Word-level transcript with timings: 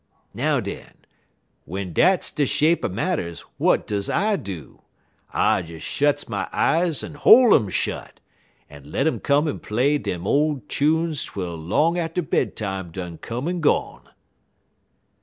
Now, 0.33 0.59
den, 0.59 0.95
w'en 1.67 1.93
dat's 1.93 2.31
de 2.31 2.47
shape 2.47 2.83
er 2.83 2.89
marters, 2.89 3.45
w'at 3.59 3.85
duz 3.85 4.09
I 4.09 4.35
do? 4.35 4.81
I 5.31 5.61
des 5.61 5.77
shets 5.77 6.27
my 6.27 6.47
eyes 6.51 7.03
en 7.03 7.13
hol' 7.13 7.53
um 7.53 7.69
shot, 7.69 8.19
en 8.67 8.91
let 8.91 9.05
um 9.05 9.19
come 9.19 9.47
en 9.47 9.59
play 9.59 9.99
dem 9.99 10.25
ole 10.25 10.55
time 10.61 10.67
chunes 10.69 11.23
twel 11.23 11.55
long 11.55 11.99
atter 11.99 12.23
bed 12.23 12.55
time 12.55 12.89
done 12.89 13.19
come 13.19 13.47
en 13.47 13.59
gone." 13.61 14.09